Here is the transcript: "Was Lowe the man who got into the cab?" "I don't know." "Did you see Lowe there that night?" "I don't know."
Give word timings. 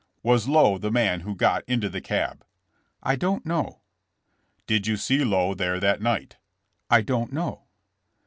"Was 0.23 0.47
Lowe 0.47 0.79
the 0.79 0.89
man 0.89 1.19
who 1.19 1.35
got 1.35 1.63
into 1.67 1.87
the 1.87 2.01
cab?" 2.01 2.43
"I 3.03 3.15
don't 3.15 3.45
know." 3.45 3.81
"Did 4.65 4.87
you 4.87 4.97
see 4.97 5.23
Lowe 5.23 5.53
there 5.53 5.79
that 5.79 6.01
night?" 6.01 6.37
"I 6.89 7.01
don't 7.03 7.31
know." 7.31 7.67